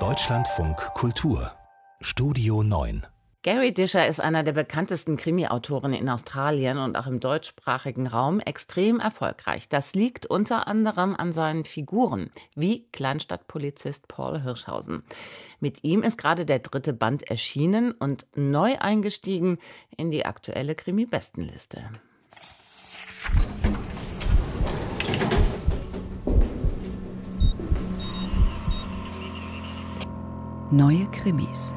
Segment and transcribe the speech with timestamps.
[0.00, 1.52] Deutschlandfunk Kultur
[2.00, 3.06] Studio 9
[3.42, 8.98] Gary Disher ist einer der bekanntesten Krimi-Autoren in Australien und auch im deutschsprachigen Raum extrem
[8.98, 9.68] erfolgreich.
[9.68, 15.04] Das liegt unter anderem an seinen Figuren, wie Kleinstadtpolizist Paul Hirschhausen.
[15.60, 19.58] Mit ihm ist gerade der dritte Band erschienen und neu eingestiegen
[19.96, 21.90] in die aktuelle Krimi-Bestenliste.
[30.76, 31.72] Neue Krimis.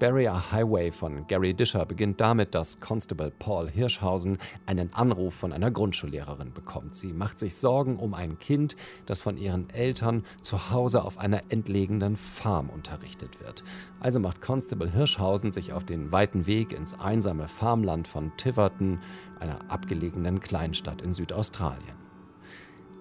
[0.00, 5.70] Barrier Highway von Gary Disher beginnt damit, dass Constable Paul Hirschhausen einen Anruf von einer
[5.70, 6.96] Grundschullehrerin bekommt.
[6.96, 8.74] Sie macht sich Sorgen um ein Kind,
[9.06, 13.62] das von ihren Eltern zu Hause auf einer entlegenen Farm unterrichtet wird.
[14.00, 18.98] Also macht Constable Hirschhausen sich auf den weiten Weg ins einsame Farmland von Tiverton,
[19.38, 22.03] einer abgelegenen Kleinstadt in Südaustralien.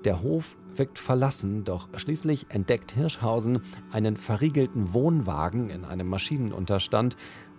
[0.04, 7.16] Der Hof wirkt verlassen, doch schließlich entdeckt Hirschhausen einen verriegelten Wohnwagen in einem Maschinenunterstand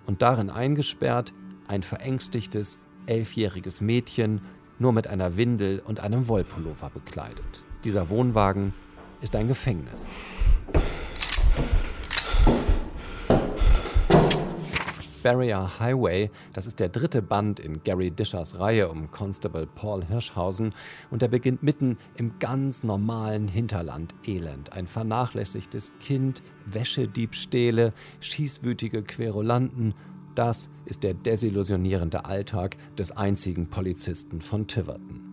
[0.07, 1.33] und darin eingesperrt
[1.67, 4.43] ein verängstigtes, elfjähriges Mädchen,
[4.79, 7.63] nur mit einer Windel und einem Wollpullover bekleidet.
[7.85, 8.75] Dieser Wohnwagen
[9.23, 10.11] ist ein Gefängnis.
[15.25, 16.31] Barrier Highway.
[16.53, 20.75] Das ist der dritte Band in Gary Dishers Reihe um Constable Paul Hirschhausen
[21.11, 24.75] und er beginnt mitten im ganz normalen Hinterland Elend.
[24.75, 29.95] Ein vernachlässigtes Kind, Wäschediebstähle, schießwütige Querulanten.
[30.35, 35.24] Das ist der desillusionierende Alltag des einzigen Polizisten von Tiverton.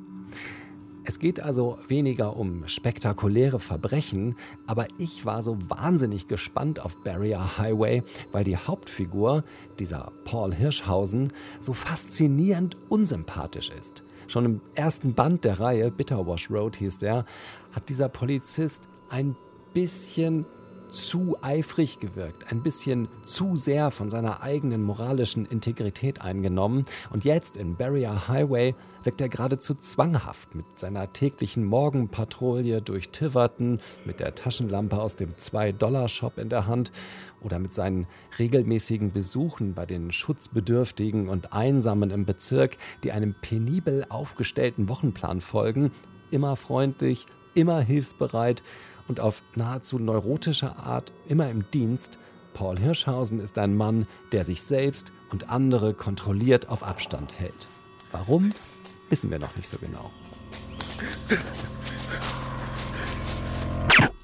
[1.12, 7.58] Es geht also weniger um spektakuläre Verbrechen, aber ich war so wahnsinnig gespannt auf Barrier
[7.58, 9.44] Highway, weil die Hauptfigur,
[9.78, 14.06] dieser Paul Hirschhausen, so faszinierend unsympathisch ist.
[14.30, 17.26] Schon im ersten Band der Reihe, Bitterwash Road hieß der,
[17.74, 19.36] hat dieser Polizist ein
[19.74, 20.46] bisschen
[20.92, 26.86] zu eifrig gewirkt, ein bisschen zu sehr von seiner eigenen moralischen Integrität eingenommen.
[27.10, 33.80] Und jetzt in Barrier Highway wirkt er geradezu zwanghaft mit seiner täglichen Morgenpatrouille durch Tiverton,
[34.06, 36.92] mit der Taschenlampe aus dem 2-Dollar-Shop in der Hand
[37.42, 38.06] oder mit seinen
[38.38, 45.92] regelmäßigen Besuchen bei den Schutzbedürftigen und Einsamen im Bezirk, die einem penibel aufgestellten Wochenplan folgen,
[46.30, 47.26] immer freundlich,
[47.56, 48.62] immer hilfsbereit
[49.12, 52.18] und auf nahezu neurotische Art immer im Dienst,
[52.54, 57.68] Paul Hirschhausen ist ein Mann, der sich selbst und andere kontrolliert auf Abstand hält.
[58.14, 58.54] Warum,
[59.10, 60.12] wissen wir noch nicht so genau.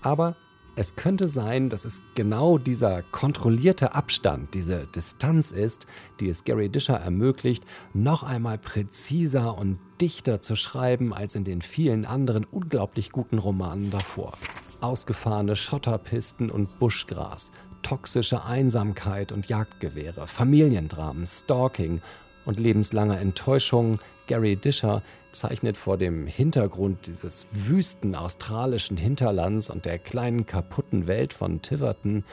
[0.01, 0.37] Aber
[0.77, 5.85] es könnte sein, dass es genau dieser kontrollierte Abstand, diese Distanz ist,
[6.21, 11.61] die es Gary Disher ermöglicht, noch einmal präziser und dichter zu schreiben als in den
[11.61, 14.37] vielen anderen unglaublich guten Romanen davor.
[14.81, 17.51] Ausgefahrene Schotterpisten und Buschgras,
[17.81, 22.01] toxische Einsamkeit und Jagdgewehre, Familiendramen, Stalking
[22.45, 23.99] und lebenslange Enttäuschung.
[24.27, 31.33] Gary Disher zeichnet vor dem Hintergrund dieses wüsten australischen Hinterlands und der kleinen kaputten Welt
[31.33, 32.23] von Tiverton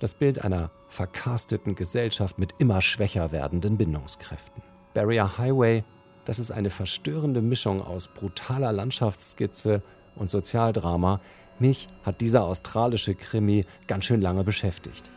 [0.00, 4.62] das Bild einer verkasteten Gesellschaft mit immer schwächer werdenden Bindungskräften.
[4.94, 5.84] Barrier Highway,
[6.24, 9.82] das ist eine verstörende Mischung aus brutaler Landschaftsskizze
[10.16, 11.20] und Sozialdrama,
[11.60, 15.10] mich hat dieser australische Krimi ganz schön lange beschäftigt.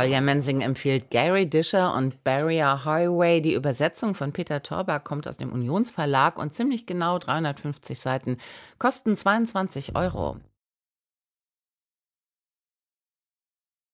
[0.00, 3.42] Kolja Mensing empfiehlt Gary Disher und Barrier Highway.
[3.42, 8.38] Die Übersetzung von Peter Torber kommt aus dem Unionsverlag und ziemlich genau 350 Seiten,
[8.78, 10.38] kosten 22 Euro.